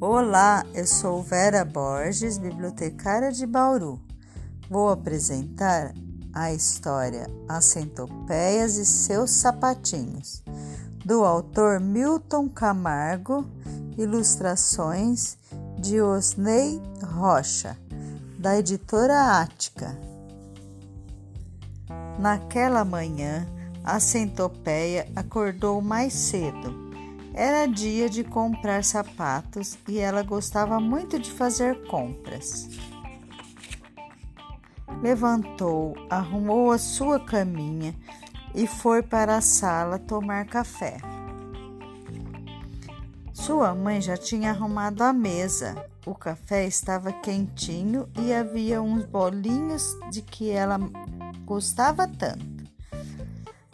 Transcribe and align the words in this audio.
Olá, 0.00 0.66
eu 0.74 0.84
sou 0.84 1.22
Vera 1.22 1.64
Borges, 1.64 2.36
bibliotecária 2.36 3.30
de 3.30 3.46
Bauru. 3.46 4.00
Vou 4.68 4.88
apresentar 4.88 5.94
a 6.32 6.52
história 6.52 7.26
As 7.48 7.66
Centopeias 7.66 8.76
e 8.76 8.84
seus 8.84 9.30
Sapatinhos, 9.30 10.42
do 11.04 11.24
autor 11.24 11.78
Milton 11.78 12.48
Camargo, 12.48 13.46
ilustrações 13.96 15.36
de 15.78 16.00
Osney 16.00 16.82
Rocha, 17.04 17.78
da 18.38 18.58
editora 18.58 19.40
Ática. 19.40 19.96
Naquela 22.18 22.84
manhã, 22.84 23.46
a 23.84 24.00
centopeia 24.00 25.08
acordou 25.14 25.80
mais 25.80 26.12
cedo 26.12 26.81
era 27.34 27.66
dia 27.66 28.08
de 28.08 28.22
comprar 28.22 28.84
sapatos 28.84 29.78
e 29.88 29.98
ela 29.98 30.22
gostava 30.22 30.78
muito 30.78 31.18
de 31.18 31.30
fazer 31.30 31.86
compras. 31.86 32.68
Levantou, 35.02 35.94
arrumou 36.10 36.70
a 36.70 36.78
sua 36.78 37.18
caminha 37.18 37.94
e 38.54 38.66
foi 38.66 39.02
para 39.02 39.36
a 39.36 39.40
sala 39.40 39.98
tomar 39.98 40.46
café. 40.46 40.98
Sua 43.32 43.74
mãe 43.74 44.00
já 44.00 44.16
tinha 44.16 44.50
arrumado 44.50 45.02
a 45.02 45.12
mesa. 45.12 45.86
O 46.06 46.14
café 46.14 46.66
estava 46.66 47.12
quentinho 47.12 48.08
e 48.20 48.32
havia 48.32 48.82
uns 48.82 49.04
bolinhos 49.04 49.96
de 50.10 50.20
que 50.22 50.50
ela 50.50 50.78
gostava 51.44 52.06
tanto. 52.06 52.51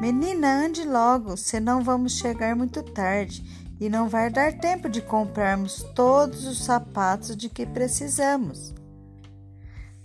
Menina, 0.00 0.64
ande 0.64 0.84
logo, 0.84 1.36
senão 1.36 1.82
vamos 1.82 2.18
chegar 2.18 2.56
muito 2.56 2.82
tarde 2.82 3.44
e 3.80 3.88
não 3.88 4.08
vai 4.08 4.28
dar 4.28 4.52
tempo 4.52 4.88
de 4.88 5.00
comprarmos 5.00 5.82
todos 5.94 6.46
os 6.46 6.64
sapatos 6.64 7.36
de 7.36 7.48
que 7.48 7.64
precisamos. 7.64 8.74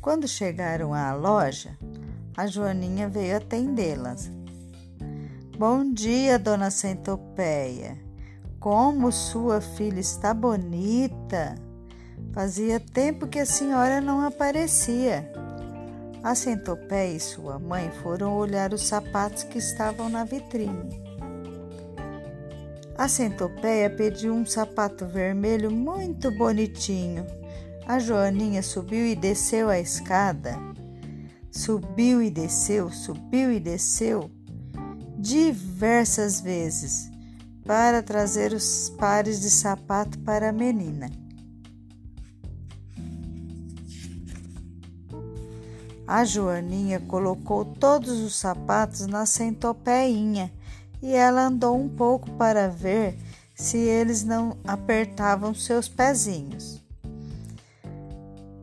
Quando 0.00 0.26
chegaram 0.26 0.92
à 0.92 1.14
loja, 1.14 1.76
a 2.36 2.46
Joaninha 2.46 3.08
veio 3.08 3.36
atendê-las. 3.36 4.30
Bom 5.56 5.92
dia, 5.92 6.38
dona 6.38 6.70
Centopeia. 6.70 7.96
Como 8.58 9.10
sua 9.12 9.60
filha 9.60 10.00
está 10.00 10.34
bonita! 10.34 11.54
Fazia 12.32 12.80
tempo 12.80 13.26
que 13.26 13.38
a 13.38 13.46
senhora 13.46 14.00
não 14.00 14.20
aparecia. 14.20 15.32
A 16.26 16.34
centopeia 16.34 17.14
e 17.14 17.20
sua 17.20 17.56
mãe 17.56 17.88
foram 18.02 18.36
olhar 18.36 18.74
os 18.74 18.82
sapatos 18.82 19.44
que 19.44 19.58
estavam 19.58 20.08
na 20.08 20.24
vitrine. 20.24 21.00
A 22.98 23.06
centopeia 23.06 23.88
pediu 23.88 24.34
um 24.34 24.44
sapato 24.44 25.06
vermelho 25.06 25.70
muito 25.70 26.32
bonitinho. 26.32 27.24
A 27.86 28.00
Joaninha 28.00 28.60
subiu 28.60 29.06
e 29.06 29.14
desceu 29.14 29.68
a 29.68 29.78
escada. 29.78 30.58
Subiu 31.48 32.20
e 32.20 32.28
desceu, 32.28 32.90
subiu 32.90 33.52
e 33.52 33.60
desceu 33.60 34.28
diversas 35.16 36.40
vezes 36.40 37.08
para 37.64 38.02
trazer 38.02 38.52
os 38.52 38.92
pares 38.98 39.40
de 39.40 39.48
sapato 39.48 40.18
para 40.18 40.48
a 40.48 40.52
menina. 40.52 41.08
A 46.06 46.24
Joaninha 46.24 47.00
colocou 47.00 47.64
todos 47.64 48.20
os 48.20 48.36
sapatos 48.36 49.06
na 49.06 49.26
centopeinha 49.26 50.52
e 51.02 51.12
ela 51.12 51.46
andou 51.46 51.76
um 51.78 51.88
pouco 51.88 52.30
para 52.32 52.68
ver 52.68 53.18
se 53.54 53.76
eles 53.76 54.22
não 54.24 54.56
apertavam 54.66 55.54
seus 55.54 55.88
pezinhos. 55.88 56.82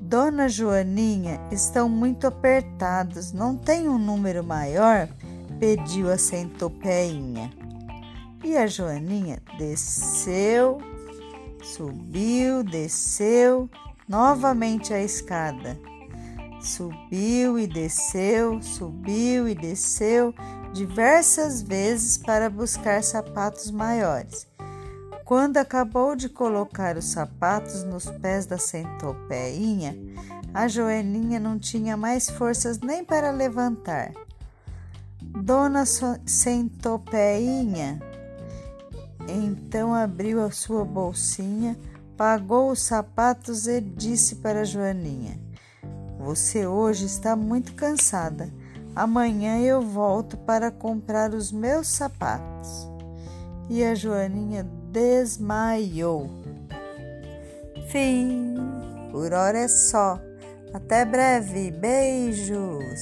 Dona 0.00 0.48
Joaninha, 0.48 1.40
estão 1.50 1.88
muito 1.88 2.26
apertados, 2.26 3.32
não 3.32 3.56
tem 3.56 3.88
um 3.88 3.98
número 3.98 4.44
maior? 4.44 5.08
pediu 5.58 6.10
a 6.10 6.18
centopeinha. 6.18 7.50
E 8.42 8.56
a 8.56 8.66
Joaninha 8.66 9.40
desceu, 9.56 10.78
subiu, 11.62 12.62
desceu 12.62 13.70
novamente 14.06 14.92
a 14.92 15.02
escada. 15.02 15.78
Subiu 16.64 17.58
e 17.58 17.66
desceu, 17.66 18.62
subiu 18.62 19.46
e 19.46 19.54
desceu 19.54 20.34
diversas 20.72 21.60
vezes 21.60 22.16
para 22.16 22.48
buscar 22.48 23.04
sapatos 23.04 23.70
maiores. 23.70 24.46
Quando 25.26 25.58
acabou 25.58 26.16
de 26.16 26.30
colocar 26.30 26.96
os 26.96 27.04
sapatos 27.04 27.84
nos 27.84 28.06
pés 28.06 28.46
da 28.46 28.56
centopeinha, 28.56 29.94
a 30.54 30.66
Joaninha 30.66 31.38
não 31.38 31.58
tinha 31.58 31.98
mais 31.98 32.30
forças 32.30 32.80
nem 32.80 33.04
para 33.04 33.30
levantar. 33.30 34.12
Dona 35.20 35.84
Centopeinha 35.84 38.00
então 39.28 39.92
abriu 39.92 40.42
a 40.42 40.50
sua 40.50 40.82
bolsinha, 40.82 41.78
pagou 42.16 42.70
os 42.70 42.80
sapatos 42.80 43.66
e 43.66 43.82
disse 43.82 44.36
para 44.36 44.64
Joaninha: 44.64 45.43
você 46.24 46.66
hoje 46.66 47.04
está 47.04 47.36
muito 47.36 47.74
cansada. 47.74 48.48
Amanhã 48.96 49.58
eu 49.60 49.82
volto 49.82 50.38
para 50.38 50.70
comprar 50.70 51.34
os 51.34 51.52
meus 51.52 51.88
sapatos. 51.88 52.88
E 53.68 53.84
a 53.84 53.94
Joaninha 53.94 54.66
desmaiou. 54.90 56.30
Fim. 57.88 58.54
Por 59.10 59.32
hora 59.32 59.58
é 59.58 59.68
só. 59.68 60.18
Até 60.72 61.04
breve. 61.04 61.70
Beijos. 61.70 63.00